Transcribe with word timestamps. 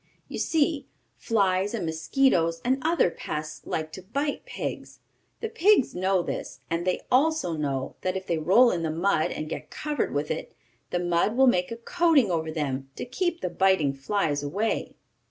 You 0.27 0.39
see 0.39 0.87
flies 1.15 1.75
and 1.75 1.85
mosquitoes 1.85 2.59
and 2.65 2.79
other 2.81 3.11
pests 3.11 3.61
like 3.67 3.91
to 3.91 4.01
bite 4.01 4.47
pigs. 4.47 4.97
The 5.41 5.47
pigs 5.49 5.93
know 5.93 6.23
this, 6.23 6.59
and 6.71 6.87
they 6.87 7.01
also 7.11 7.53
know 7.53 7.95
that 8.01 8.17
if 8.17 8.25
they 8.25 8.39
roll 8.39 8.71
in 8.71 8.81
the 8.81 8.89
mud, 8.89 9.29
and 9.29 9.47
get 9.47 9.69
covered 9.69 10.11
with 10.11 10.31
it, 10.31 10.55
the 10.89 10.97
mud 10.97 11.37
will 11.37 11.45
make 11.45 11.69
a 11.69 11.77
coating 11.77 12.31
over 12.31 12.51
them 12.51 12.89
to 12.95 13.05
keep 13.05 13.41
the 13.41 13.49
biting 13.51 13.93
flies 13.93 14.41
away. 14.41 14.95